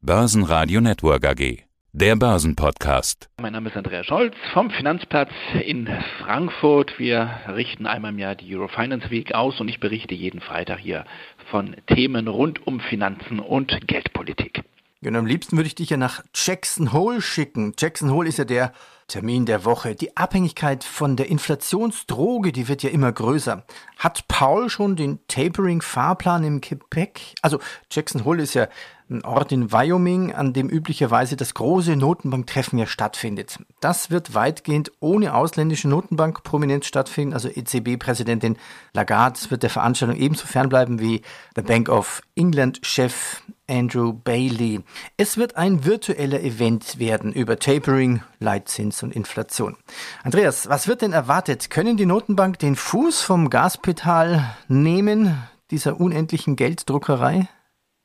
Börsenradio 0.00 0.80
Network 0.80 1.26
AG. 1.26 1.64
Der 1.92 2.14
Börsenpodcast. 2.14 3.28
Mein 3.40 3.52
Name 3.52 3.68
ist 3.68 3.76
Andreas 3.76 4.06
Scholz 4.06 4.32
vom 4.52 4.70
Finanzplatz 4.70 5.30
in 5.64 5.88
Frankfurt. 6.20 6.96
Wir 7.00 7.28
richten 7.48 7.84
einmal 7.86 8.12
im 8.12 8.18
Jahr 8.20 8.36
die 8.36 8.54
Eurofinance 8.54 9.10
Week 9.10 9.34
aus 9.34 9.60
und 9.60 9.66
ich 9.66 9.80
berichte 9.80 10.14
jeden 10.14 10.40
Freitag 10.40 10.78
hier 10.78 11.04
von 11.50 11.74
Themen 11.88 12.28
rund 12.28 12.64
um 12.64 12.78
Finanzen 12.78 13.40
und 13.40 13.88
Geldpolitik. 13.88 14.62
Genau, 15.02 15.18
am 15.18 15.26
liebsten 15.26 15.56
würde 15.56 15.66
ich 15.66 15.74
dich 15.74 15.90
ja 15.90 15.96
nach 15.96 16.22
Jackson 16.32 16.92
Hole 16.92 17.20
schicken. 17.20 17.72
Jackson 17.76 18.12
Hole 18.12 18.28
ist 18.28 18.38
ja 18.38 18.44
der 18.44 18.72
Termin 19.08 19.46
der 19.46 19.64
Woche. 19.64 19.96
Die 19.96 20.16
Abhängigkeit 20.16 20.84
von 20.84 21.16
der 21.16 21.28
Inflationsdroge, 21.28 22.52
die 22.52 22.68
wird 22.68 22.82
ja 22.82 22.90
immer 22.90 23.10
größer. 23.10 23.64
Hat 23.98 24.28
Paul 24.28 24.70
schon 24.70 24.94
den 24.94 25.18
Tapering-Fahrplan 25.26 26.44
im 26.44 26.60
Gepäck? 26.60 27.34
Also 27.42 27.58
Jackson 27.90 28.24
Hole 28.24 28.42
ist 28.42 28.54
ja 28.54 28.68
ein 29.10 29.24
Ort 29.24 29.52
in 29.52 29.72
Wyoming, 29.72 30.32
an 30.34 30.52
dem 30.52 30.68
üblicherweise 30.68 31.36
das 31.36 31.54
große 31.54 31.96
Notenbanktreffen 31.96 32.78
ja 32.78 32.86
stattfindet. 32.86 33.58
Das 33.80 34.10
wird 34.10 34.34
weitgehend 34.34 34.92
ohne 35.00 35.34
ausländische 35.34 35.88
Notenbankprominenz 35.88 36.86
stattfinden. 36.86 37.32
Also 37.34 37.48
EZB-Präsidentin 37.48 38.56
Lagarde 38.92 39.40
wird 39.48 39.62
der 39.62 39.70
Veranstaltung 39.70 40.16
ebenso 40.16 40.46
fernbleiben 40.46 41.00
wie 41.00 41.22
der 41.56 41.62
Bank 41.62 41.88
of 41.88 42.22
England-Chef 42.34 43.42
Andrew 43.68 44.12
Bailey. 44.12 44.80
Es 45.16 45.36
wird 45.36 45.56
ein 45.56 45.84
virtueller 45.84 46.40
Event 46.40 46.98
werden 46.98 47.32
über 47.32 47.58
Tapering, 47.58 48.22
Leitzins 48.40 49.02
und 49.02 49.14
Inflation. 49.14 49.76
Andreas, 50.22 50.68
was 50.68 50.88
wird 50.88 51.02
denn 51.02 51.12
erwartet? 51.12 51.70
Können 51.70 51.96
die 51.96 52.06
Notenbank 52.06 52.58
den 52.58 52.76
Fuß 52.76 53.20
vom 53.20 53.50
Gaspedal 53.50 54.54
nehmen, 54.68 55.36
dieser 55.70 56.00
unendlichen 56.00 56.56
Gelddruckerei? 56.56 57.48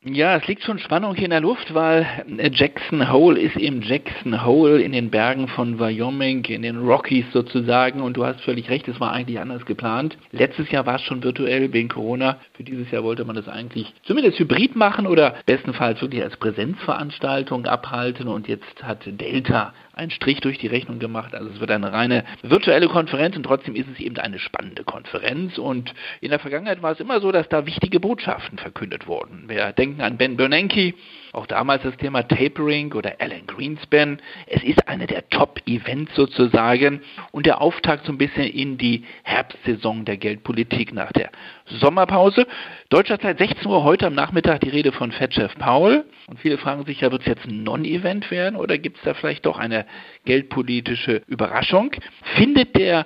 Ja, 0.06 0.36
es 0.36 0.46
liegt 0.48 0.64
schon 0.64 0.80
Spannung 0.80 1.16
hier 1.16 1.24
in 1.24 1.32
der 1.32 1.40
Luft, 1.40 1.74
weil 1.74 2.06
äh, 2.38 2.52
Jackson 2.52 3.10
Hole 3.10 3.40
ist 3.40 3.56
eben 3.56 3.82
Jackson 3.82 4.44
Hole 4.44 4.82
in 4.82 4.92
den 4.92 5.10
Bergen 5.10 5.48
von 5.48 5.80
Wyoming, 5.80 6.44
in 6.44 6.64
den 6.64 6.80
Rockies 6.80 7.24
sozusagen. 7.32 8.02
Und 8.02 8.18
du 8.18 8.26
hast 8.26 8.42
völlig 8.42 8.70
recht, 8.70 8.86
es 8.90 9.00
war 9.00 9.14
eigentlich 9.14 9.40
anders 9.40 9.66
geplant. 9.66 10.18
Letztes 10.32 10.70
Jahr 10.72 10.86
war 10.86 10.96
es 10.96 11.04
schon 11.04 11.24
virtuell 11.24 11.72
wegen 11.72 11.88
Corona. 11.88 12.38
Für 12.52 12.64
dieses 12.64 12.92
Jahr 12.92 13.06
wollte 13.06 13.24
man 13.24 13.38
das 13.38 13.48
eigentlich 13.48 13.94
zumindest 14.04 14.40
hybrid 14.40 14.76
machen 14.76 15.08
oder 15.08 15.36
bestenfalls 15.46 16.02
wirklich 16.02 16.22
als 16.22 16.36
Präsenzveranstaltung 16.36 17.66
abhalten. 17.66 18.28
Und 18.28 18.50
jetzt 18.50 18.84
hat 18.84 19.04
Delta 19.06 19.74
einen 19.94 20.12
Strich 20.12 20.42
durch 20.42 20.58
die 20.58 20.68
Rechnung 20.68 21.00
gemacht. 21.00 21.34
Also 21.36 21.50
es 21.50 21.60
wird 21.60 21.72
eine 21.72 21.94
reine 21.94 22.26
virtuelle 22.42 22.88
Konferenz 22.88 23.36
und 23.38 23.44
trotzdem 23.44 23.76
ist 23.76 23.88
es 23.94 24.00
eben 24.00 24.18
eine 24.18 24.40
spannende 24.40 24.84
Konferenz. 24.84 25.58
Und 25.58 25.94
in 26.20 26.32
der 26.32 26.40
Vergangenheit 26.40 26.82
war 26.82 26.92
es 26.92 27.00
immer 27.00 27.22
so, 27.22 27.32
dass 27.32 27.48
da 27.48 27.66
wichtige 27.66 28.00
Botschaften 28.00 28.58
verkündet 28.58 29.08
wurden. 29.08 29.46
Wir 29.48 29.72
denken 29.94 30.02
an 30.02 30.18
Ben 30.18 30.38
Bernanke, 30.38 30.94
auch 31.32 31.46
damals 31.48 31.84
das 31.84 31.98
Thema 31.98 32.24
Tapering 32.24 32.94
oder 32.94 33.16
Alan 33.20 33.46
Greenspan. 33.48 34.20
Es 34.48 34.64
ist 34.64 34.88
eine 34.88 35.08
der 35.08 35.28
Top-Events 35.30 36.16
sozusagen 36.16 37.02
und 37.32 37.46
der 37.46 37.62
Auftakt 37.62 38.06
so 38.06 38.12
ein 38.12 38.18
bisschen 38.18 38.46
in 38.46 38.78
die 38.78 39.04
Herbstsaison 39.24 40.06
der 40.06 40.18
Geldpolitik 40.18 40.94
nach 40.94 41.12
der 41.12 41.32
Sommerpause. 41.66 42.48
Deutscher 42.90 43.20
Zeit 43.20 43.40
16 43.40 43.68
Uhr 43.68 43.84
heute 43.84 44.08
am 44.08 44.16
Nachmittag 44.16 44.62
die 44.62 44.70
Rede 44.70 44.92
von 44.92 45.12
Fed-Chef 45.12 45.56
Paul. 45.58 46.06
Und 46.28 46.40
viele 46.40 46.58
fragen 46.58 46.86
sich 46.86 47.02
ja, 47.02 47.12
wird 47.12 47.22
es 47.22 47.28
jetzt 47.28 47.46
ein 47.46 47.64
Non-Event 47.64 48.32
werden 48.32 48.56
oder 48.56 48.78
gibt 48.78 48.98
es 48.98 49.04
da 49.04 49.14
vielleicht 49.14 49.46
doch 49.46 49.58
eine 49.58 49.86
geldpolitische 50.26 51.24
Überraschung? 51.28 51.92
Findet 52.36 52.76
der 52.76 53.06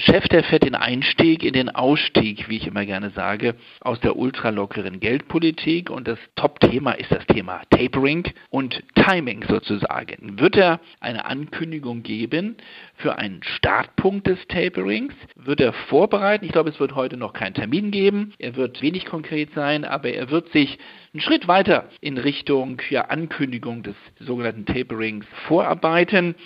Chef 0.00 0.28
der 0.28 0.44
FED 0.44 0.62
den 0.62 0.76
Einstieg 0.76 1.42
in 1.42 1.54
den 1.54 1.74
Ausstieg, 1.74 2.48
wie 2.48 2.58
ich 2.58 2.68
immer 2.68 2.86
gerne 2.86 3.10
sage, 3.10 3.56
aus 3.80 3.98
der 3.98 4.16
ultralockeren 4.16 5.00
Geldpolitik. 5.00 5.90
Und 5.90 6.06
das 6.06 6.20
Top-Thema 6.36 6.92
ist 6.92 7.10
das 7.10 7.26
Thema 7.26 7.62
Tapering 7.70 8.24
und 8.48 8.80
Timing 8.94 9.44
sozusagen. 9.48 10.38
Wird 10.38 10.56
er 10.56 10.78
eine 11.00 11.24
Ankündigung 11.24 12.04
geben 12.04 12.56
für 12.94 13.18
einen 13.18 13.42
Startpunkt 13.42 14.28
des 14.28 14.38
Taperings? 14.46 15.14
Wird 15.34 15.60
er 15.60 15.72
vorbereiten? 15.72 16.44
Ich 16.44 16.52
glaube, 16.52 16.70
es 16.70 16.78
wird 16.78 16.94
heute 16.94 17.16
noch 17.16 17.32
keinen 17.32 17.54
Termin 17.54 17.90
geben. 17.90 18.34
Er 18.38 18.54
wird 18.54 18.80
wenig 18.80 19.04
konkret 19.04 19.52
sein, 19.52 19.84
aber 19.84 20.10
er 20.10 20.30
wird 20.30 20.52
sich 20.52 20.78
einen 21.12 21.22
Schritt 21.22 21.48
weiter 21.48 21.88
in 22.00 22.18
Richtung 22.18 22.80
ja, 22.90 23.06
Ankündigung 23.06 23.82
des 23.82 23.96
sogenannten 24.20 24.64
Taperings 24.64 25.26
vorarbeiten. 25.48 26.36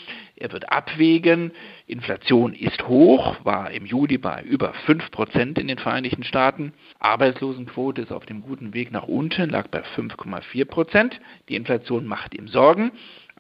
Er 0.43 0.51
wird 0.51 0.73
abwägen, 0.73 1.53
Inflation 1.87 2.53
ist 2.53 2.89
hoch, 2.89 3.37
war 3.45 3.71
im 3.71 3.87
Juli 3.87 4.19
bei 4.19 4.43
über 4.43 4.75
5% 4.89 5.57
in 5.57 5.69
den 5.69 5.79
Vereinigten 5.79 6.25
Staaten. 6.25 6.73
Arbeitslosenquote 6.99 8.03
ist 8.03 8.11
auf 8.11 8.27
dem 8.27 8.43
guten 8.43 8.75
Weg 8.75 8.91
nach 8.91 9.07
unten, 9.07 9.51
lag 9.51 9.69
bei 9.69 9.85
5,4%. 9.97 11.13
Die 11.49 11.55
Inflation 11.55 12.07
macht 12.07 12.35
ihm 12.35 12.49
Sorgen 12.49 12.91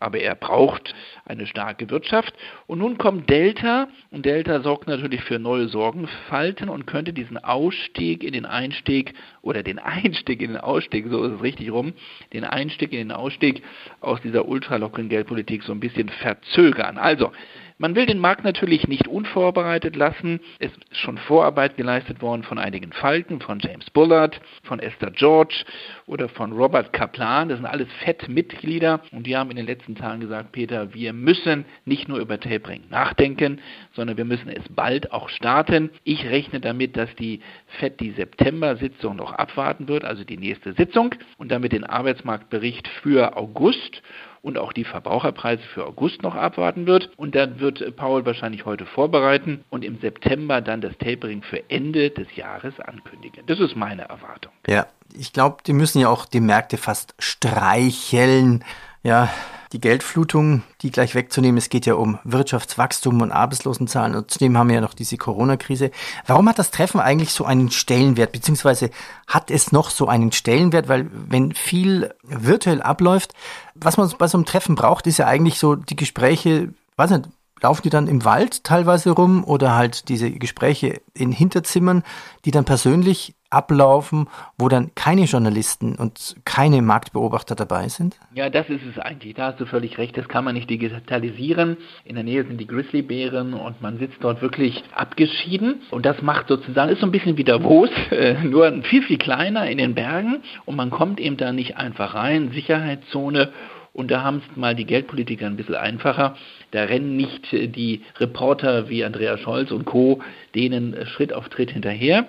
aber 0.02 0.18
er 0.18 0.34
braucht 0.34 0.94
eine 1.24 1.46
starke 1.46 1.88
Wirtschaft. 1.88 2.34
Und 2.66 2.80
nun 2.80 2.98
kommt 2.98 3.30
Delta 3.30 3.88
und 4.10 4.26
Delta 4.26 4.60
sorgt 4.60 4.88
natürlich 4.88 5.22
für 5.22 5.38
neue 5.38 5.68
Sorgenfalten 5.68 6.68
und 6.68 6.86
könnte 6.86 7.12
diesen 7.12 7.38
Ausstieg 7.38 8.24
in 8.24 8.32
den 8.32 8.44
Einstieg 8.44 9.14
oder 9.40 9.62
den 9.62 9.78
Einstieg 9.78 10.42
in 10.42 10.52
den 10.52 10.60
Ausstieg, 10.60 11.06
so 11.08 11.22
ist 11.24 11.34
es 11.34 11.42
richtig 11.42 11.70
rum, 11.70 11.92
den 12.32 12.44
Einstieg 12.44 12.92
in 12.92 12.98
den 12.98 13.12
Ausstieg 13.12 13.62
aus 14.00 14.20
dieser 14.20 14.46
ultralockeren 14.46 15.08
Geldpolitik 15.08 15.62
so 15.62 15.72
ein 15.72 15.80
bisschen 15.80 16.08
verzögern. 16.08 16.98
Also, 16.98 17.32
man 17.78 17.94
will 17.94 18.06
den 18.06 18.18
Markt 18.18 18.44
natürlich 18.44 18.88
nicht 18.88 19.08
unvorbereitet 19.08 19.96
lassen. 19.96 20.40
Es 20.58 20.70
ist 20.72 20.96
schon 20.96 21.18
Vorarbeit 21.18 21.76
geleistet 21.76 22.22
worden 22.22 22.42
von 22.42 22.58
einigen 22.58 22.92
Falken, 22.92 23.40
von 23.40 23.58
James 23.60 23.90
Bullard, 23.90 24.40
von 24.62 24.78
Esther 24.80 25.10
George 25.10 25.64
oder 26.06 26.28
von 26.28 26.52
Robert 26.52 26.92
Kaplan. 26.92 27.48
Das 27.48 27.58
sind 27.58 27.66
alles 27.66 27.88
FED-Mitglieder 28.04 29.00
und 29.12 29.26
die 29.26 29.36
haben 29.36 29.50
in 29.50 29.56
den 29.56 29.66
letzten 29.66 29.94
Tagen 29.94 30.20
gesagt, 30.20 30.52
Peter, 30.52 30.94
wir 30.94 31.12
müssen 31.12 31.64
nicht 31.84 32.08
nur 32.08 32.18
über 32.18 32.38
Tapering 32.38 32.84
nachdenken, 32.90 33.60
sondern 33.94 34.16
wir 34.16 34.24
müssen 34.24 34.48
es 34.48 34.64
bald 34.70 35.12
auch 35.12 35.28
starten. 35.28 35.90
Ich 36.04 36.24
rechne 36.26 36.60
damit, 36.60 36.96
dass 36.96 37.14
die 37.16 37.40
FED 37.78 38.00
die 38.00 38.10
September-Sitzung 38.12 39.16
noch 39.16 39.32
abwarten 39.32 39.88
wird, 39.88 40.04
also 40.04 40.24
die 40.24 40.36
nächste 40.36 40.72
Sitzung 40.74 41.14
und 41.38 41.50
damit 41.50 41.72
den 41.72 41.84
Arbeitsmarktbericht 41.84 42.88
für 43.02 43.36
August 43.36 44.02
und 44.42 44.58
auch 44.58 44.72
die 44.72 44.84
Verbraucherpreise 44.84 45.62
für 45.62 45.86
August 45.86 46.22
noch 46.22 46.34
abwarten 46.34 46.86
wird. 46.86 47.10
Und 47.16 47.34
dann 47.34 47.60
wird 47.60 47.96
Paul 47.96 48.26
wahrscheinlich 48.26 48.66
heute 48.66 48.84
vorbereiten 48.86 49.64
und 49.70 49.84
im 49.84 49.98
September 50.00 50.60
dann 50.60 50.80
das 50.80 50.98
Tapering 50.98 51.42
für 51.42 51.70
Ende 51.70 52.10
des 52.10 52.34
Jahres 52.36 52.78
ankündigen. 52.80 53.44
Das 53.46 53.60
ist 53.60 53.76
meine 53.76 54.02
Erwartung. 54.02 54.52
Ja, 54.66 54.86
ich 55.16 55.32
glaube, 55.32 55.58
die 55.66 55.72
müssen 55.72 56.00
ja 56.00 56.08
auch 56.08 56.26
die 56.26 56.40
Märkte 56.40 56.76
fast 56.76 57.14
streicheln. 57.18 58.64
Ja, 59.04 59.30
die 59.72 59.80
Geldflutung, 59.80 60.62
die 60.82 60.90
gleich 60.90 61.14
wegzunehmen. 61.14 61.56
Es 61.56 61.70
geht 61.70 61.86
ja 61.86 61.94
um 61.94 62.18
Wirtschaftswachstum 62.24 63.22
und 63.22 63.32
Arbeitslosenzahlen 63.32 64.14
und 64.14 64.30
zudem 64.30 64.56
haben 64.56 64.68
wir 64.68 64.76
ja 64.76 64.80
noch 64.80 64.94
diese 64.94 65.16
Corona-Krise. 65.16 65.90
Warum 66.26 66.48
hat 66.48 66.58
das 66.58 66.70
Treffen 66.70 67.00
eigentlich 67.00 67.32
so 67.32 67.44
einen 67.44 67.70
Stellenwert, 67.70 68.32
beziehungsweise 68.32 68.90
hat 69.26 69.50
es 69.50 69.72
noch 69.72 69.90
so 69.90 70.06
einen 70.08 70.32
Stellenwert? 70.32 70.88
Weil 70.88 71.10
wenn 71.12 71.54
viel 71.54 72.14
virtuell 72.22 72.82
abläuft, 72.82 73.32
was 73.74 73.96
man 73.96 74.12
bei 74.18 74.28
so 74.28 74.36
einem 74.36 74.44
Treffen 74.44 74.74
braucht, 74.74 75.06
ist 75.06 75.18
ja 75.18 75.26
eigentlich 75.26 75.58
so 75.58 75.74
die 75.74 75.96
Gespräche, 75.96 76.74
weiß 76.96 77.10
nicht, 77.10 77.28
laufen 77.62 77.82
die 77.82 77.90
dann 77.90 78.08
im 78.08 78.24
Wald 78.24 78.64
teilweise 78.64 79.10
rum 79.10 79.44
oder 79.44 79.74
halt 79.74 80.08
diese 80.08 80.30
Gespräche 80.30 81.00
in 81.14 81.32
Hinterzimmern, 81.32 82.02
die 82.44 82.50
dann 82.50 82.64
persönlich 82.64 83.34
ablaufen, 83.52 84.28
wo 84.58 84.68
dann 84.68 84.92
keine 84.94 85.24
Journalisten 85.24 85.94
und 85.94 86.36
keine 86.44 86.80
Marktbeobachter 86.82 87.54
dabei 87.54 87.88
sind? 87.88 88.18
Ja, 88.34 88.48
das 88.48 88.68
ist 88.68 88.80
es 88.90 88.98
eigentlich. 88.98 89.34
Da 89.34 89.48
hast 89.48 89.60
du 89.60 89.66
völlig 89.66 89.98
recht. 89.98 90.16
Das 90.16 90.28
kann 90.28 90.44
man 90.44 90.54
nicht 90.54 90.70
digitalisieren. 90.70 91.76
In 92.04 92.14
der 92.14 92.24
Nähe 92.24 92.44
sind 92.44 92.58
die 92.58 92.66
Grizzlybären 92.66 93.54
und 93.54 93.82
man 93.82 93.98
sitzt 93.98 94.16
dort 94.20 94.40
wirklich 94.40 94.82
abgeschieden. 94.94 95.82
Und 95.90 96.06
das 96.06 96.22
macht 96.22 96.48
sozusagen, 96.48 96.90
ist 96.90 97.00
so 97.00 97.06
ein 97.06 97.12
bisschen 97.12 97.36
wie 97.36 97.44
Davos, 97.44 97.90
äh, 98.10 98.42
nur 98.42 98.72
viel, 98.84 99.02
viel 99.02 99.18
kleiner 99.18 99.68
in 99.68 99.78
den 99.78 99.94
Bergen. 99.94 100.42
Und 100.64 100.76
man 100.76 100.90
kommt 100.90 101.20
eben 101.20 101.36
da 101.36 101.52
nicht 101.52 101.76
einfach 101.76 102.14
rein. 102.14 102.52
Sicherheitszone 102.52 103.52
und 103.92 104.10
da 104.10 104.22
haben 104.22 104.42
es 104.48 104.56
mal 104.56 104.74
die 104.74 104.86
Geldpolitiker 104.86 105.46
ein 105.46 105.56
bisschen 105.56 105.74
einfacher. 105.74 106.36
Da 106.70 106.84
rennen 106.84 107.16
nicht 107.16 107.52
äh, 107.52 107.68
die 107.68 108.02
Reporter 108.18 108.88
wie 108.88 109.04
Andreas 109.04 109.40
Scholz 109.40 109.70
und 109.70 109.84
Co. 109.84 110.20
denen 110.54 110.94
äh, 110.94 111.06
Schritt 111.06 111.32
auf 111.32 111.48
Tritt 111.48 111.70
hinterher. 111.70 112.26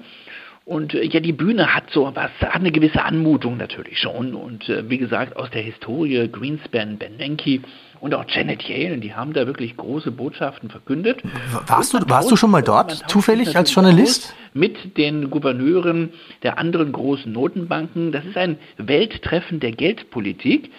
Und 0.66 0.94
äh, 0.94 1.04
ja, 1.06 1.20
die 1.20 1.34
Bühne 1.34 1.74
hat 1.74 1.86
so 1.92 2.12
was, 2.14 2.32
hat 2.42 2.56
eine 2.56 2.72
gewisse 2.72 3.04
Anmutung 3.04 3.58
natürlich 3.58 4.00
schon. 4.00 4.34
Und 4.34 4.68
äh, 4.68 4.90
wie 4.90 4.98
gesagt, 4.98 5.38
aus 5.38 5.50
der 5.52 5.62
Historie, 5.62 6.28
Greenspan, 6.30 6.98
Ben 6.98 7.18
Bernanke 7.18 7.62
und 8.02 8.14
auch 8.14 8.26
Janet 8.28 8.64
Yellen, 8.68 9.00
die 9.00 9.14
haben 9.14 9.32
da 9.32 9.48
wirklich 9.48 9.78
große 9.78 10.12
Botschaften 10.12 10.70
verkündet. 10.70 11.22
Warst, 11.68 11.94
du, 11.94 12.00
warst 12.10 12.30
du 12.30 12.36
schon 12.36 12.52
mal 12.52 12.62
dort, 12.62 13.10
zufällig 13.10 13.56
als 13.56 13.74
Journalist? 13.74 14.36
Mit 14.54 14.98
den 14.98 15.30
Gouverneuren 15.30 16.12
der 16.44 16.58
anderen 16.58 16.92
großen 16.92 17.32
Notenbanken. 17.32 18.12
Das 18.12 18.26
ist 18.26 18.36
ein 18.36 18.58
Welttreffen 18.78 19.62
der 19.62 19.72
Geldpolitik. 19.72 20.70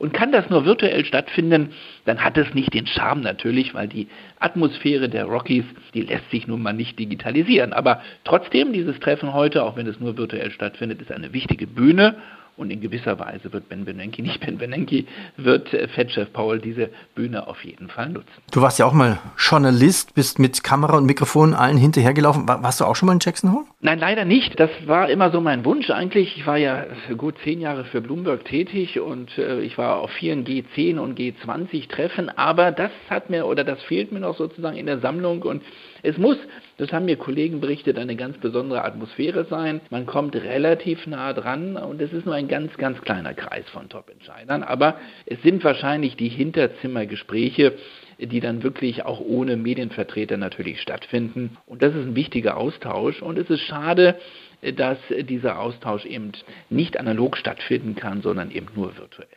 Und 0.00 0.14
kann 0.14 0.32
das 0.32 0.48
nur 0.48 0.64
virtuell 0.64 1.04
stattfinden, 1.04 1.74
dann 2.06 2.24
hat 2.24 2.38
es 2.38 2.54
nicht 2.54 2.72
den 2.72 2.86
Charme 2.86 3.20
natürlich, 3.20 3.74
weil 3.74 3.86
die 3.86 4.08
Atmosphäre 4.38 5.10
der 5.10 5.26
Rockies, 5.26 5.66
die 5.92 6.00
lässt 6.00 6.30
sich 6.30 6.46
nun 6.46 6.62
mal 6.62 6.72
nicht 6.72 6.98
digitalisieren. 6.98 7.74
Aber 7.74 8.00
trotzdem, 8.24 8.72
dieses 8.72 8.98
Treffen 8.98 9.34
heute, 9.34 9.62
auch 9.62 9.76
wenn 9.76 9.86
es 9.86 10.00
nur 10.00 10.16
virtuell 10.16 10.52
stattfindet, 10.52 11.02
ist 11.02 11.12
eine 11.12 11.34
wichtige 11.34 11.66
Bühne 11.66 12.16
Und 12.56 12.70
in 12.70 12.80
gewisser 12.80 13.18
Weise 13.18 13.52
wird 13.52 13.68
Ben 13.68 13.84
Bernanke, 13.84 14.22
nicht 14.22 14.40
Ben 14.40 14.56
Bernanke, 14.56 15.04
wird 15.36 15.72
äh, 15.74 15.86
Fed-Chef 15.88 16.28
diese 16.64 16.88
Bühne 17.14 17.46
auf 17.46 17.62
jeden 17.62 17.88
Fall 17.88 18.08
nutzen. 18.08 18.30
Du 18.52 18.62
warst 18.62 18.78
ja 18.78 18.86
auch 18.86 18.94
mal 18.94 19.18
Journalist, 19.36 20.14
bist 20.14 20.38
mit 20.38 20.62
Kamera 20.62 20.96
und 20.96 21.04
Mikrofon 21.04 21.52
allen 21.52 21.76
hinterhergelaufen. 21.76 22.48
Warst 22.48 22.80
du 22.80 22.86
auch 22.86 22.96
schon 22.96 23.06
mal 23.06 23.12
in 23.12 23.20
Jackson 23.20 23.52
Hole? 23.52 23.66
Nein, 23.82 23.98
leider 23.98 24.26
nicht. 24.26 24.60
Das 24.60 24.68
war 24.84 25.08
immer 25.08 25.30
so 25.30 25.40
mein 25.40 25.64
Wunsch 25.64 25.88
eigentlich. 25.88 26.36
Ich 26.36 26.46
war 26.46 26.58
ja 26.58 26.84
gut 27.16 27.36
zehn 27.42 27.62
Jahre 27.62 27.84
für 27.84 28.02
Bloomberg 28.02 28.44
tätig 28.44 29.00
und 29.00 29.38
äh, 29.38 29.62
ich 29.62 29.78
war 29.78 30.00
auf 30.00 30.10
vielen 30.10 30.44
G10 30.44 30.98
und 30.98 31.18
G20 31.18 31.88
Treffen, 31.88 32.28
aber 32.28 32.72
das 32.72 32.90
hat 33.08 33.30
mir 33.30 33.46
oder 33.46 33.64
das 33.64 33.82
fehlt 33.84 34.12
mir 34.12 34.20
noch 34.20 34.36
sozusagen 34.36 34.76
in 34.76 34.84
der 34.84 34.98
Sammlung 34.98 35.40
und 35.44 35.62
es 36.02 36.18
muss, 36.18 36.36
das 36.76 36.92
haben 36.92 37.06
mir 37.06 37.16
Kollegen 37.16 37.60
berichtet, 37.60 37.98
eine 37.98 38.16
ganz 38.16 38.36
besondere 38.36 38.84
Atmosphäre 38.84 39.46
sein. 39.46 39.80
Man 39.88 40.04
kommt 40.04 40.34
relativ 40.34 41.06
nah 41.06 41.32
dran 41.32 41.78
und 41.78 42.02
es 42.02 42.12
ist 42.12 42.26
nur 42.26 42.34
ein 42.34 42.48
ganz, 42.48 42.76
ganz 42.76 43.00
kleiner 43.00 43.32
Kreis 43.32 43.64
von 43.70 43.88
Top-Entscheidern. 43.88 44.62
Aber 44.62 44.96
es 45.24 45.40
sind 45.42 45.64
wahrscheinlich 45.64 46.16
die 46.16 46.28
Hinterzimmergespräche, 46.28 47.74
die 48.26 48.40
dann 48.40 48.62
wirklich 48.62 49.04
auch 49.04 49.20
ohne 49.20 49.56
Medienvertreter 49.56 50.36
natürlich 50.36 50.80
stattfinden. 50.80 51.56
Und 51.66 51.82
das 51.82 51.94
ist 51.94 52.06
ein 52.06 52.14
wichtiger 52.14 52.56
Austausch. 52.56 53.22
Und 53.22 53.38
es 53.38 53.48
ist 53.50 53.62
schade, 53.62 54.18
dass 54.76 54.98
dieser 55.08 55.58
Austausch 55.58 56.04
eben 56.04 56.32
nicht 56.68 56.98
analog 56.98 57.36
stattfinden 57.36 57.94
kann, 57.94 58.22
sondern 58.22 58.50
eben 58.50 58.68
nur 58.74 58.96
virtuell. 58.96 59.28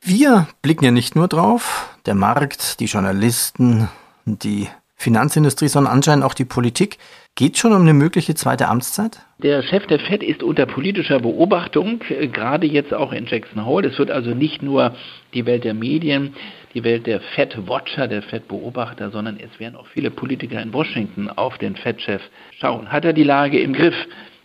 Wir 0.00 0.48
blicken 0.60 0.84
ja 0.84 0.90
nicht 0.90 1.16
nur 1.16 1.28
drauf, 1.28 1.96
der 2.06 2.14
Markt, 2.14 2.80
die 2.80 2.86
Journalisten, 2.86 3.88
die 4.26 4.68
Finanzindustrie, 5.04 5.68
sondern 5.68 5.92
anscheinend 5.92 6.24
auch 6.24 6.34
die 6.34 6.46
Politik. 6.46 6.98
Geht 7.36 7.58
schon 7.58 7.72
um 7.72 7.82
eine 7.82 7.94
mögliche 7.94 8.34
zweite 8.34 8.68
Amtszeit? 8.68 9.20
Der 9.42 9.62
Chef 9.62 9.86
der 9.86 9.98
Fed 9.98 10.22
ist 10.22 10.42
unter 10.42 10.66
politischer 10.66 11.20
Beobachtung, 11.20 12.00
äh, 12.08 12.28
gerade 12.28 12.66
jetzt 12.66 12.94
auch 12.94 13.12
in 13.12 13.26
Jackson 13.26 13.66
Hole. 13.66 13.88
Es 13.88 13.98
wird 13.98 14.10
also 14.10 14.30
nicht 14.30 14.62
nur 14.62 14.94
die 15.34 15.44
Welt 15.44 15.64
der 15.64 15.74
Medien, 15.74 16.34
die 16.72 16.82
Welt 16.82 17.06
der 17.06 17.20
Fed-Watcher, 17.20 18.08
der 18.08 18.22
Fed-Beobachter, 18.22 19.10
sondern 19.10 19.38
es 19.38 19.60
werden 19.60 19.76
auch 19.76 19.86
viele 19.88 20.10
Politiker 20.10 20.62
in 20.62 20.72
Washington 20.72 21.28
auf 21.28 21.58
den 21.58 21.76
Fed-Chef 21.76 22.22
schauen. 22.58 22.90
Hat 22.90 23.04
er 23.04 23.12
die 23.12 23.24
Lage 23.24 23.60
im 23.60 23.72
Griff? 23.72 23.94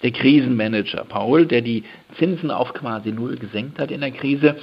Der 0.03 0.11
Krisenmanager 0.11 1.03
Paul, 1.03 1.45
der 1.45 1.61
die 1.61 1.83
Zinsen 2.17 2.51
auf 2.51 2.73
quasi 2.73 3.11
null 3.11 3.35
gesenkt 3.35 3.79
hat 3.79 3.91
in 3.91 4.00
der 4.01 4.11
Krise, 4.11 4.56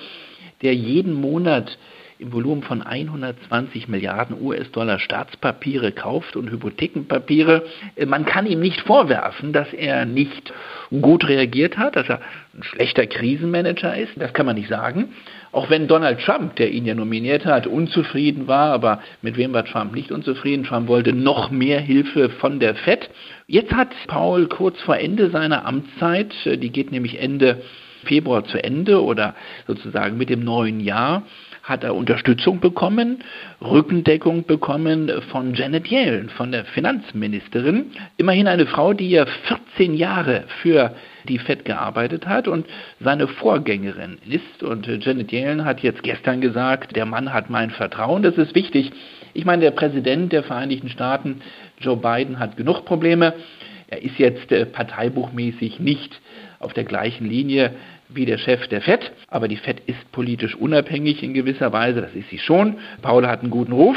der 0.62 0.74
jeden 0.74 1.12
Monat 1.12 1.76
im 2.18 2.32
Volumen 2.32 2.62
von 2.62 2.82
120 2.82 3.88
Milliarden 3.88 4.40
US-Dollar 4.40 4.98
Staatspapiere 4.98 5.92
kauft 5.92 6.36
und 6.36 6.50
Hypothekenpapiere. 6.50 7.64
Äh, 7.96 8.06
man 8.06 8.24
kann 8.24 8.46
ihm 8.46 8.60
nicht 8.60 8.80
vorwerfen, 8.80 9.52
dass 9.52 9.72
er 9.72 10.04
nicht 10.04 10.52
gut 10.90 11.28
reagiert 11.28 11.76
hat, 11.76 11.96
dass 11.96 12.08
er 12.08 12.20
ein 12.54 12.62
schlechter 12.62 13.06
Krisenmanager 13.06 13.96
ist. 13.96 14.12
Das 14.16 14.32
kann 14.32 14.46
man 14.46 14.56
nicht 14.56 14.68
sagen. 14.68 15.10
Auch 15.52 15.70
wenn 15.70 15.88
Donald 15.88 16.20
Trump, 16.20 16.56
der 16.56 16.70
ihn 16.70 16.86
ja 16.86 16.94
nominiert 16.94 17.44
hat, 17.44 17.66
unzufrieden 17.66 18.46
war, 18.46 18.72
aber 18.72 19.00
mit 19.22 19.36
wem 19.36 19.52
war 19.52 19.64
Trump 19.64 19.94
nicht 19.94 20.12
unzufrieden? 20.12 20.64
Trump 20.64 20.88
wollte 20.88 21.12
noch 21.12 21.50
mehr 21.50 21.80
Hilfe 21.80 22.30
von 22.30 22.60
der 22.60 22.74
Fed. 22.74 23.10
Jetzt 23.46 23.72
hat 23.72 23.88
Paul 24.06 24.48
kurz 24.48 24.80
vor 24.82 24.96
Ende 24.96 25.30
seiner 25.30 25.66
Amtszeit, 25.66 26.34
äh, 26.46 26.56
die 26.56 26.70
geht 26.70 26.92
nämlich 26.92 27.20
Ende 27.20 27.62
Februar 28.06 28.44
zu 28.44 28.62
Ende 28.62 29.02
oder 29.02 29.34
sozusagen 29.66 30.16
mit 30.16 30.30
dem 30.30 30.44
neuen 30.44 30.80
Jahr, 30.80 31.24
hat 31.66 31.82
er 31.82 31.96
Unterstützung 31.96 32.60
bekommen, 32.60 33.24
Rückendeckung 33.60 34.44
bekommen 34.46 35.10
von 35.32 35.52
Janet 35.54 35.88
Yellen, 35.88 36.28
von 36.30 36.52
der 36.52 36.64
Finanzministerin. 36.64 37.86
Immerhin 38.16 38.46
eine 38.46 38.66
Frau, 38.66 38.92
die 38.92 39.10
ja 39.10 39.26
14 39.76 39.94
Jahre 39.94 40.44
für 40.62 40.94
die 41.28 41.40
FED 41.40 41.64
gearbeitet 41.64 42.28
hat 42.28 42.46
und 42.46 42.66
seine 43.00 43.26
Vorgängerin 43.26 44.18
ist. 44.28 44.62
Und 44.62 44.86
Janet 44.86 45.32
Yellen 45.32 45.64
hat 45.64 45.80
jetzt 45.80 46.04
gestern 46.04 46.40
gesagt, 46.40 46.94
der 46.94 47.04
Mann 47.04 47.32
hat 47.32 47.50
mein 47.50 47.70
Vertrauen, 47.70 48.22
das 48.22 48.38
ist 48.38 48.54
wichtig. 48.54 48.92
Ich 49.34 49.44
meine, 49.44 49.62
der 49.62 49.72
Präsident 49.72 50.32
der 50.32 50.44
Vereinigten 50.44 50.88
Staaten, 50.88 51.42
Joe 51.80 51.96
Biden, 51.96 52.38
hat 52.38 52.56
genug 52.56 52.84
Probleme. 52.84 53.34
Er 53.88 54.02
ist 54.02 54.18
jetzt 54.18 54.52
äh, 54.52 54.66
parteibuchmäßig 54.66 55.80
nicht 55.80 56.20
auf 56.58 56.72
der 56.72 56.84
gleichen 56.84 57.26
Linie 57.26 57.72
wie 58.08 58.24
der 58.24 58.38
Chef 58.38 58.68
der 58.68 58.80
FED, 58.82 59.12
aber 59.28 59.48
die 59.48 59.56
FED 59.56 59.82
ist 59.86 60.12
politisch 60.12 60.54
unabhängig 60.54 61.22
in 61.22 61.34
gewisser 61.34 61.72
Weise, 61.72 62.00
das 62.00 62.14
ist 62.14 62.30
sie 62.30 62.38
schon. 62.38 62.76
Paul 63.02 63.26
hat 63.26 63.40
einen 63.40 63.50
guten 63.50 63.72
Ruf, 63.72 63.96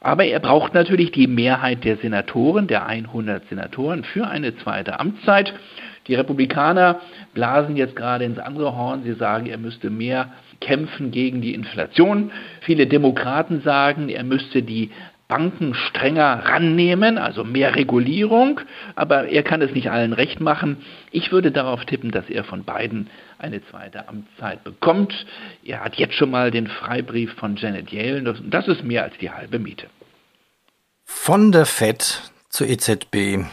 aber 0.00 0.24
er 0.24 0.40
braucht 0.40 0.74
natürlich 0.74 1.10
die 1.10 1.26
Mehrheit 1.26 1.84
der 1.84 1.96
Senatoren, 1.96 2.66
der 2.66 2.86
100 2.86 3.48
Senatoren 3.48 4.04
für 4.04 4.26
eine 4.26 4.56
zweite 4.58 5.00
Amtszeit. 5.00 5.52
Die 6.06 6.14
Republikaner 6.14 7.00
blasen 7.34 7.76
jetzt 7.76 7.94
gerade 7.94 8.24
ins 8.24 8.38
andere 8.38 8.76
Horn, 8.76 9.02
sie 9.04 9.12
sagen, 9.12 9.46
er 9.46 9.58
müsste 9.58 9.90
mehr 9.90 10.32
kämpfen 10.60 11.10
gegen 11.10 11.40
die 11.40 11.54
Inflation. 11.54 12.30
Viele 12.62 12.86
Demokraten 12.86 13.60
sagen, 13.60 14.08
er 14.08 14.24
müsste 14.24 14.62
die 14.62 14.90
Banken 15.28 15.74
strenger 15.74 16.42
rannehmen, 16.46 17.18
also 17.18 17.44
mehr 17.44 17.74
Regulierung, 17.74 18.62
aber 18.96 19.28
er 19.28 19.42
kann 19.42 19.60
es 19.60 19.72
nicht 19.72 19.90
allen 19.90 20.14
recht 20.14 20.40
machen. 20.40 20.78
Ich 21.10 21.30
würde 21.30 21.52
darauf 21.52 21.84
tippen, 21.84 22.10
dass 22.10 22.28
er 22.30 22.44
von 22.44 22.64
beiden 22.64 23.10
eine 23.38 23.62
zweite 23.66 24.08
Amtszeit 24.08 24.64
bekommt. 24.64 25.12
Er 25.62 25.84
hat 25.84 25.96
jetzt 25.96 26.14
schon 26.14 26.30
mal 26.30 26.50
den 26.50 26.66
Freibrief 26.66 27.34
von 27.34 27.56
Janet 27.56 27.92
Yellen, 27.92 28.24
das 28.50 28.68
ist 28.68 28.82
mehr 28.84 29.04
als 29.04 29.18
die 29.18 29.30
halbe 29.30 29.58
Miete. 29.58 29.88
Von 31.04 31.52
der 31.52 31.66
FED 31.66 32.22
zur 32.48 32.66
EZB. 32.66 33.44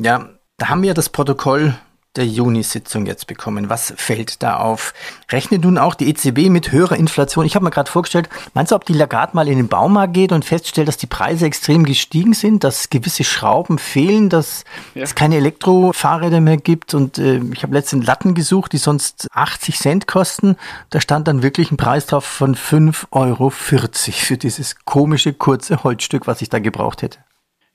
Ja, 0.00 0.30
da 0.56 0.68
haben 0.68 0.82
wir 0.82 0.94
das 0.94 1.08
Protokoll 1.08 1.74
der 2.18 2.26
Juni-Sitzung 2.26 3.06
jetzt 3.06 3.26
bekommen. 3.26 3.70
Was 3.70 3.94
fällt 3.96 4.42
da 4.42 4.58
auf? 4.58 4.92
Rechnet 5.30 5.62
nun 5.62 5.78
auch 5.78 5.94
die 5.94 6.08
EZB 6.10 6.50
mit 6.50 6.72
höherer 6.72 6.96
Inflation? 6.96 7.46
Ich 7.46 7.54
habe 7.54 7.64
mir 7.64 7.70
gerade 7.70 7.90
vorgestellt, 7.90 8.28
meinst 8.52 8.72
du, 8.72 8.76
ob 8.76 8.84
die 8.84 8.92
Lagarde 8.92 9.34
mal 9.34 9.48
in 9.48 9.56
den 9.56 9.68
Baumarkt 9.68 10.14
geht 10.14 10.32
und 10.32 10.44
feststellt, 10.44 10.88
dass 10.88 10.96
die 10.96 11.06
Preise 11.06 11.46
extrem 11.46 11.84
gestiegen 11.84 12.34
sind, 12.34 12.64
dass 12.64 12.90
gewisse 12.90 13.24
Schrauben 13.24 13.78
fehlen, 13.78 14.28
dass 14.28 14.64
ja. 14.94 15.04
es 15.04 15.14
keine 15.14 15.36
Elektrofahrräder 15.36 16.40
mehr 16.40 16.58
gibt 16.58 16.92
und 16.92 17.18
äh, 17.18 17.40
ich 17.52 17.62
habe 17.62 17.74
letztens 17.74 18.06
Latten 18.06 18.34
gesucht, 18.34 18.72
die 18.72 18.78
sonst 18.78 19.28
80 19.32 19.78
Cent 19.78 20.06
kosten. 20.06 20.56
Da 20.90 21.00
stand 21.00 21.28
dann 21.28 21.42
wirklich 21.42 21.70
ein 21.70 21.76
Preis 21.76 22.06
drauf 22.06 22.24
von 22.24 22.54
5,40 22.56 23.06
Euro 23.12 23.50
für 23.50 23.88
dieses 24.36 24.76
komische 24.84 25.32
kurze 25.32 25.84
Holzstück, 25.84 26.26
was 26.26 26.42
ich 26.42 26.48
da 26.48 26.58
gebraucht 26.58 27.02
hätte. 27.02 27.18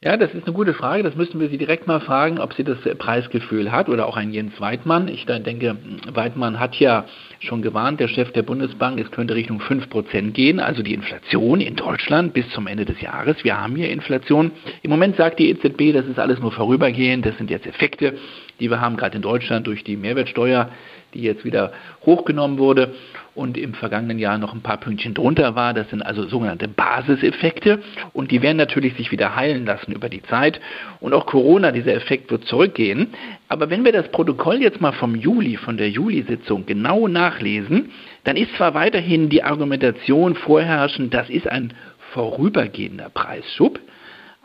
Ja, 0.03 0.17
das 0.17 0.33
ist 0.33 0.43
eine 0.43 0.53
gute 0.53 0.73
Frage. 0.73 1.01
Das 1.01 1.15
müssten 1.15 1.39
wir 1.39 1.47
Sie 1.47 1.57
direkt 1.57 1.87
mal 1.87 2.01
fragen, 2.01 2.37
ob 2.37 2.53
sie 2.53 2.65
das 2.65 2.77
Preisgefühl 2.97 3.71
hat 3.71 3.87
oder 3.87 4.05
auch 4.05 4.17
ein 4.17 4.33
Jens 4.33 4.59
Weidmann. 4.59 5.07
Ich 5.07 5.25
denke, 5.25 5.77
Weidmann 6.11 6.59
hat 6.59 6.75
ja 6.75 7.05
schon 7.39 7.61
gewarnt, 7.61 8.01
der 8.01 8.09
Chef 8.09 8.33
der 8.33 8.43
Bundesbank, 8.43 8.99
es 8.99 9.11
könnte 9.11 9.33
Richtung 9.33 9.61
5% 9.61 10.31
gehen, 10.31 10.59
also 10.59 10.83
die 10.83 10.93
Inflation 10.93 11.61
in 11.61 11.77
Deutschland 11.77 12.33
bis 12.33 12.49
zum 12.49 12.67
Ende 12.67 12.83
des 12.83 12.99
Jahres. 12.99 13.45
Wir 13.45 13.61
haben 13.61 13.77
hier 13.77 13.89
Inflation. 13.91 14.51
Im 14.81 14.91
Moment 14.91 15.15
sagt 15.15 15.39
die 15.39 15.49
EZB, 15.49 15.93
das 15.93 16.05
ist 16.05 16.19
alles 16.19 16.39
nur 16.39 16.51
vorübergehend, 16.51 17.25
das 17.25 17.37
sind 17.37 17.49
jetzt 17.49 17.65
Effekte, 17.65 18.15
die 18.59 18.69
wir 18.69 18.81
haben 18.81 18.97
gerade 18.97 19.15
in 19.15 19.21
Deutschland 19.21 19.67
durch 19.67 19.83
die 19.83 19.97
Mehrwertsteuer, 19.97 20.69
die 21.13 21.21
jetzt 21.21 21.45
wieder 21.45 21.71
hochgenommen 22.05 22.57
wurde 22.57 22.93
und 23.35 23.57
im 23.57 23.73
vergangenen 23.73 24.19
Jahr 24.19 24.37
noch 24.37 24.53
ein 24.53 24.61
paar 24.61 24.77
Pünktchen 24.77 25.13
drunter 25.13 25.55
war. 25.55 25.73
Das 25.73 25.89
sind 25.89 26.01
also 26.01 26.27
sogenannte 26.27 26.67
Basiseffekte 26.67 27.81
und 28.13 28.31
die 28.31 28.41
werden 28.41 28.57
natürlich 28.57 28.95
sich 28.95 29.11
wieder 29.11 29.35
heilen 29.35 29.65
lassen 29.65 29.91
über 29.91 30.09
die 30.09 30.21
Zeit. 30.23 30.59
Und 30.99 31.13
auch 31.13 31.25
Corona, 31.25 31.71
dieser 31.71 31.93
Effekt 31.93 32.31
wird 32.31 32.45
zurückgehen. 32.45 33.07
Aber 33.47 33.69
wenn 33.69 33.85
wir 33.85 33.91
das 33.91 34.09
Protokoll 34.09 34.61
jetzt 34.61 34.81
mal 34.81 34.93
vom 34.93 35.15
Juli, 35.15 35.57
von 35.57 35.77
der 35.77 35.89
Juli-Sitzung 35.89 36.65
genau 36.65 37.07
nachlesen, 37.07 37.91
dann 38.23 38.37
ist 38.37 38.55
zwar 38.55 38.73
weiterhin 38.73 39.29
die 39.29 39.43
Argumentation 39.43 40.35
vorherrschend, 40.35 41.13
das 41.13 41.29
ist 41.29 41.47
ein 41.47 41.73
vorübergehender 42.13 43.09
Preisschub, 43.09 43.79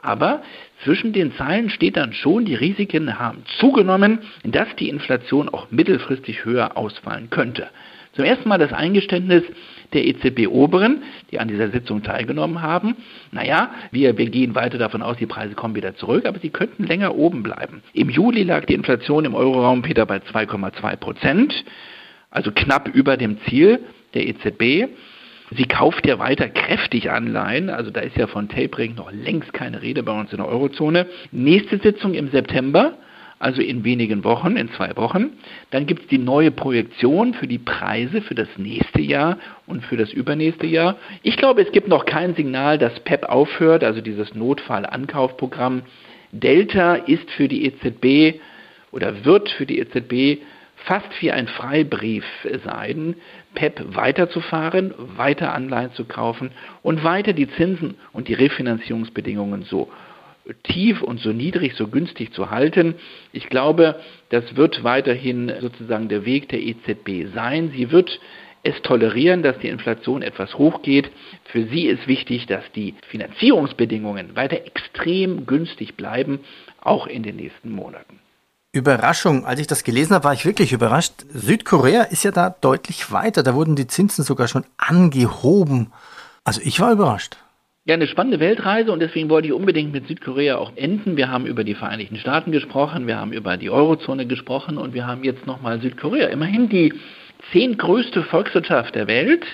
aber 0.01 0.43
zwischen 0.85 1.13
den 1.13 1.33
Zeilen 1.35 1.71
steht 1.71 1.97
dann 1.97 2.13
schon, 2.13 2.45
die 2.45 2.55
Risiken 2.55 3.19
haben 3.19 3.43
zugenommen, 3.59 4.21
dass 4.45 4.69
die 4.77 4.89
Inflation 4.89 5.49
auch 5.49 5.71
mittelfristig 5.71 6.45
höher 6.45 6.77
ausfallen 6.77 7.31
könnte. 7.31 7.69
Zum 8.15 8.25
ersten 8.25 8.49
Mal 8.49 8.59
das 8.59 8.73
Eingeständnis 8.73 9.45
der 9.93 10.05
EZB-Oberen, 10.07 11.03
die 11.31 11.39
an 11.39 11.49
dieser 11.49 11.71
Sitzung 11.71 12.03
teilgenommen 12.03 12.63
haben. 12.63 12.97
Naja, 13.33 13.71
wir, 13.91 14.19
wir 14.19 14.29
gehen 14.29 14.55
weiter 14.55 14.79
davon 14.79 15.03
aus, 15.03 15.17
die 15.17 15.27
Preise 15.27 15.55
kommen 15.55 15.75
wieder 15.75 15.95
zurück, 15.95 16.27
aber 16.27 16.39
sie 16.39 16.51
könnten 16.51 16.85
länger 16.85 17.15
oben 17.15 17.43
bleiben. 17.43 17.83
Im 17.93 18.11
Juli 18.11 18.43
lag 18.43 18.65
die 18.67 18.75
Inflation 18.75 19.25
im 19.25 19.35
Euroraum, 19.35 19.83
Peter, 19.83 20.05
bei 20.05 20.19
2,2 20.19 20.97
Prozent, 20.97 21.65
also 22.31 22.51
knapp 22.53 22.89
über 22.89 23.17
dem 23.17 23.39
Ziel 23.43 23.81
der 24.15 24.27
EZB. 24.27 24.89
Sie 25.57 25.65
kauft 25.65 26.07
ja 26.07 26.19
weiter 26.19 26.49
kräftig 26.49 27.11
Anleihen, 27.11 27.71
also 27.71 27.91
da 27.91 28.01
ist 28.01 28.17
ja 28.17 28.27
von 28.27 28.49
Tapering 28.49 28.95
noch 28.95 29.11
längst 29.11 29.53
keine 29.53 29.81
Rede 29.81 30.03
bei 30.03 30.13
uns 30.13 30.31
in 30.33 30.39
der 30.39 30.49
Eurozone. 30.49 31.07
Nächste 31.33 31.79
Sitzung 31.79 32.15
im 32.15 32.31
September 32.31 32.99
also 33.39 33.63
in 33.63 33.85
wenigen 33.85 34.25
Wochen, 34.25 34.57
in 34.57 34.71
zwei 34.73 34.97
Wochen. 34.97 35.31
Dann 35.71 35.87
gibt 35.87 36.03
es 36.03 36.09
die 36.09 36.19
neue 36.19 36.51
Projektion 36.51 37.35
für 37.35 37.47
die 37.47 37.59
Preise 37.59 38.21
für 38.21 38.35
das 38.35 38.49
nächste 38.57 39.01
Jahr 39.01 39.39
und 39.67 39.85
für 39.85 39.97
das 39.97 40.13
übernächste 40.13 40.67
Jahr. 40.67 40.97
Ich 41.23 41.37
glaube, 41.37 41.63
es 41.63 41.73
gibt 41.73 41.89
noch 41.89 42.05
kein 42.05 42.35
Signal, 42.35 42.79
dass 42.79 42.99
PEP 43.01 43.25
aufhört, 43.25 43.85
also 43.85 44.01
dieses 44.01 44.35
Notfallankaufprogramm. 44.35 45.83
Delta 46.33 46.95
ist 46.95 47.31
für 47.31 47.49
die 47.49 47.65
EZB 47.65 48.41
oder 48.91 49.25
wird 49.25 49.51
für 49.51 49.67
die 49.67 49.79
EZB 49.79 50.43
fast 50.85 51.09
wie 51.21 51.31
ein 51.31 51.49
Freibrief 51.49 52.25
sein, 52.65 53.17
PEP 53.55 53.97
weiterzufahren, 53.97 54.95
weiter 55.17 55.53
Anleihen 55.53 55.93
zu 55.93 56.05
kaufen 56.05 56.51
und 56.83 57.05
weiter 57.05 57.33
die 57.33 57.51
Zinsen 57.51 57.97
und 58.13 58.29
die 58.29 58.35
Refinanzierungsbedingungen 58.35 59.63
so 59.65 59.91
tief 60.63 61.03
und 61.03 61.21
so 61.21 61.31
niedrig, 61.31 61.75
so 61.75 61.89
günstig 61.89 62.33
zu 62.33 62.51
halten. 62.51 62.95
Ich 63.33 63.49
glaube, 63.49 64.01
das 64.31 64.57
wird 64.57 64.83
weiterhin 64.85 65.53
sozusagen 65.61 66.09
der 66.09 66.25
Weg 66.25 66.49
der 66.49 66.61
EZB 66.61 67.35
sein. 67.35 67.73
Sie 67.75 67.91
wird 67.91 68.21
es 68.63 68.81
tolerieren, 68.83 69.43
dass 69.43 69.59
die 69.59 69.69
Inflation 69.69 70.23
etwas 70.23 70.57
hochgeht. 70.57 71.11
Für 71.45 71.65
sie 71.67 71.87
ist 71.87 72.09
wichtig, 72.09 72.47
dass 72.47 72.71
die 72.73 72.95
Finanzierungsbedingungen 73.09 74.37
weiter 74.37 74.65
extrem 74.67 75.47
günstig 75.47 75.95
bleiben, 75.95 76.41
auch 76.81 77.07
in 77.07 77.23
den 77.23 77.37
nächsten 77.37 77.71
Monaten. 77.71 78.21
Überraschung, 78.79 79.45
als 79.45 79.61
ich 79.61 79.67
das 79.67 79.85
gelesen 79.85 80.15
habe, 80.15 80.25
war 80.25 80.33
ich 80.33 80.45
wirklich 80.45 80.73
überrascht. 80.73 81.13
Südkorea 81.33 82.03
ist 82.05 82.25
ja 82.25 82.31
da 82.31 82.51
deutlich 82.61 83.13
weiter. 83.13 83.43
Da 83.43 83.55
wurden 83.55 83.77
die 83.77 83.87
Zinsen 83.87 84.25
sogar 84.25 84.49
schon 84.49 84.65
angehoben. 84.77 85.93
Also 86.45 86.61
ich 86.65 86.81
war 86.81 86.93
überrascht. 86.93 87.37
Ja, 87.85 87.95
eine 87.95 88.07
spannende 88.07 88.39
Weltreise 88.39 88.93
und 88.93 89.01
deswegen 89.01 89.31
wollte 89.31 89.49
ich 89.49 89.55
unbedingt 89.55 89.93
mit 89.93 90.09
Südkorea 90.09 90.59
auch 90.59 90.73
enden. 90.77 91.17
Wir 91.17 91.31
haben 91.31 91.47
über 91.47 91.65
die 91.65 91.75
Vereinigten 91.75 92.17
Staaten 92.17 92.53
gesprochen, 92.53 93.07
wir 93.07 93.19
haben 93.19 93.33
über 93.33 93.57
die 93.57 93.71
Eurozone 93.71 94.27
gesprochen 94.27 94.77
und 94.77 94.93
wir 94.93 95.07
haben 95.07 95.25
jetzt 95.25 95.47
nochmal 95.47 95.81
Südkorea. 95.81 96.29
Immerhin 96.29 96.69
die 96.69 96.93
zehntgrößte 97.51 98.25
Volkswirtschaft 98.25 98.95
der 98.95 99.07
Welt, 99.07 99.45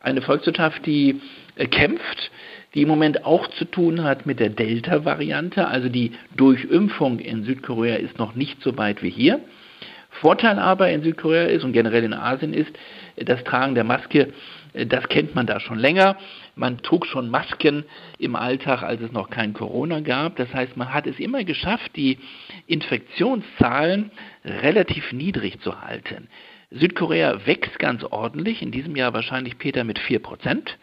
eine 0.00 0.22
Volkswirtschaft, 0.22 0.86
die 0.86 1.20
äh, 1.56 1.66
kämpft, 1.66 2.30
die 2.74 2.82
im 2.82 2.88
Moment 2.88 3.24
auch 3.24 3.48
zu 3.48 3.64
tun 3.64 4.02
hat 4.02 4.26
mit 4.26 4.40
der 4.40 4.48
Delta-Variante, 4.50 5.66
also 5.66 5.88
die 5.88 6.12
Durchimpfung 6.36 7.18
in 7.18 7.44
Südkorea 7.44 7.96
ist 7.96 8.18
noch 8.18 8.34
nicht 8.34 8.62
so 8.62 8.76
weit 8.78 9.02
wie 9.02 9.10
hier. 9.10 9.40
Vorteil 10.10 10.58
aber 10.58 10.90
in 10.90 11.02
Südkorea 11.02 11.44
ist 11.44 11.64
und 11.64 11.72
generell 11.72 12.04
in 12.04 12.12
Asien 12.12 12.52
ist, 12.52 12.70
das 13.16 13.42
Tragen 13.44 13.74
der 13.74 13.84
Maske, 13.84 14.32
das 14.74 15.08
kennt 15.08 15.34
man 15.34 15.46
da 15.46 15.60
schon 15.60 15.78
länger. 15.78 16.16
Man 16.54 16.78
trug 16.78 17.06
schon 17.06 17.28
Masken 17.28 17.84
im 18.18 18.36
Alltag, 18.36 18.82
als 18.82 19.00
es 19.02 19.12
noch 19.12 19.28
kein 19.28 19.52
Corona 19.52 20.00
gab. 20.00 20.36
Das 20.36 20.52
heißt, 20.52 20.76
man 20.76 20.92
hat 20.92 21.06
es 21.06 21.18
immer 21.18 21.44
geschafft, 21.44 21.94
die 21.96 22.18
Infektionszahlen 22.66 24.10
relativ 24.44 25.12
niedrig 25.12 25.60
zu 25.60 25.80
halten. 25.82 26.28
Südkorea 26.70 27.46
wächst 27.46 27.78
ganz 27.78 28.02
ordentlich, 28.04 28.62
in 28.62 28.70
diesem 28.70 28.96
Jahr 28.96 29.12
wahrscheinlich 29.12 29.58
Peter 29.58 29.84
mit 29.84 29.98
4 29.98 30.20
Prozent, 30.20 30.78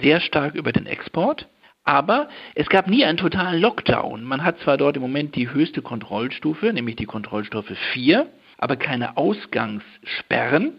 sehr 0.00 0.20
stark 0.20 0.54
über 0.54 0.72
den 0.72 0.86
Export. 0.86 1.48
Aber 1.84 2.28
es 2.54 2.68
gab 2.68 2.86
nie 2.86 3.04
einen 3.04 3.18
totalen 3.18 3.60
Lockdown. 3.60 4.22
Man 4.22 4.44
hat 4.44 4.60
zwar 4.60 4.76
dort 4.76 4.96
im 4.96 5.02
Moment 5.02 5.34
die 5.34 5.50
höchste 5.50 5.82
Kontrollstufe, 5.82 6.72
nämlich 6.72 6.96
die 6.96 7.06
Kontrollstufe 7.06 7.74
4, 7.92 8.26
aber 8.58 8.76
keine 8.76 9.16
Ausgangssperren. 9.16 10.74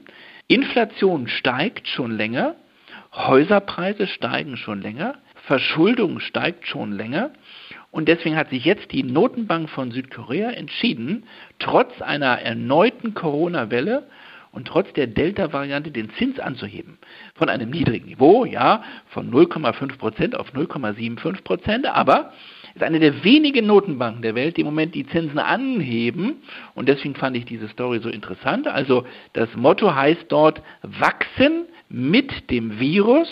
Inflation 0.48 1.27
steigt 1.27 1.88
schon 1.88 2.15
länger, 2.15 2.55
Häuserpreise 3.13 4.08
steigen 4.08 4.55
schon 4.55 4.82
länger, 4.82 5.15
Verschuldung 5.46 6.20
steigt 6.20 6.67
schon 6.67 6.93
länger. 6.93 7.32
Und 7.91 8.08
deswegen 8.08 8.38
hat 8.38 8.50
sich 8.50 8.63
jetzt 8.63 8.91
die 8.91 9.03
Notenbank 9.03 9.70
von 9.70 9.91
Südkorea 9.91 10.51
entschieden, 10.51 11.25
trotz 11.60 12.01
einer 12.01 12.41
erneuten 12.41 13.13
Corona-Welle 13.13 14.08
und 14.53 14.67
trotz 14.67 14.93
der 14.93 15.07
Delta-Variante 15.07 15.91
den 15.91 16.12
Zins 16.12 16.39
anzuheben. 16.39 17.00
Von 17.36 17.50
einem 17.50 17.72
niedrigen 17.72 18.05
Niveau, 18.05 18.45
ja, 18.45 18.83
von 19.07 19.31
0,5 19.31 19.98
Prozent 19.98 20.39
auf 20.39 20.53
0,75 20.53 21.43
Prozent, 21.43 21.86
aber 21.88 22.31
ist 22.75 22.83
eine 22.83 23.00
der 23.00 23.24
wenigen 23.24 23.67
Notenbanken 23.67 24.22
der 24.22 24.36
Welt, 24.36 24.57
die 24.57 24.62
im 24.62 24.67
Moment 24.67 24.95
die 24.95 25.05
Zinsen 25.07 25.39
anheben. 25.39 26.41
Und 26.74 26.88
deswegen 26.88 27.15
fand 27.15 27.36
ich 27.36 27.45
diese 27.45 27.67
Story 27.67 28.00
so 28.00 28.10
interessant. 28.10 28.67
Also 28.67 29.05
das 29.33 29.50
Motto 29.55 29.93
heißt 29.93 30.25
dort 30.29 30.62
wachsen 30.81 31.65
mit 31.89 32.50
dem 32.50 32.79
Virus, 32.79 33.29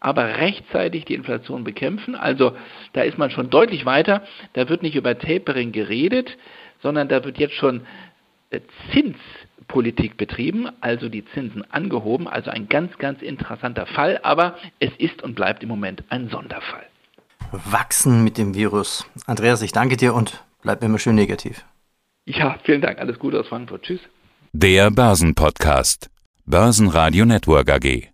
aber 0.00 0.38
rechtzeitig 0.38 1.04
die 1.04 1.14
Inflation 1.14 1.62
bekämpfen. 1.62 2.16
Also 2.16 2.56
da 2.92 3.02
ist 3.02 3.18
man 3.18 3.30
schon 3.30 3.50
deutlich 3.50 3.86
weiter. 3.86 4.24
Da 4.54 4.68
wird 4.68 4.82
nicht 4.82 4.96
über 4.96 5.16
Tapering 5.16 5.70
geredet, 5.70 6.36
sondern 6.82 7.08
da 7.08 7.24
wird 7.24 7.38
jetzt 7.38 7.54
schon 7.54 7.82
Zinspolitik 8.92 10.16
betrieben, 10.16 10.68
also 10.80 11.08
die 11.08 11.24
Zinsen 11.34 11.64
angehoben, 11.70 12.28
also 12.28 12.50
ein 12.50 12.68
ganz, 12.68 12.96
ganz 12.98 13.22
interessanter 13.22 13.86
Fall, 13.86 14.20
aber 14.22 14.56
es 14.78 14.90
ist 14.98 15.22
und 15.22 15.34
bleibt 15.34 15.62
im 15.62 15.68
Moment 15.68 16.04
ein 16.10 16.28
Sonderfall. 16.28 16.86
Wachsen 17.50 18.24
mit 18.24 18.38
dem 18.38 18.54
Virus. 18.54 19.06
Andreas, 19.26 19.62
ich 19.62 19.72
danke 19.72 19.96
dir 19.96 20.14
und 20.14 20.44
bleib 20.62 20.82
immer 20.82 20.98
schön 20.98 21.14
negativ. 21.14 21.64
Ja, 22.24 22.56
vielen 22.64 22.80
Dank. 22.80 22.98
Alles 22.98 23.18
Gute 23.18 23.40
aus 23.40 23.48
Frankfurt. 23.48 23.82
Tschüss. 23.82 24.00
Der 24.52 24.90
Börsenpodcast. 24.90 26.10
Börsenradio 26.46 27.24
Network 27.24 27.70
AG. 27.70 28.11